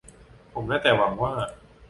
[0.53, 1.33] ผมได้แต่หวังว่า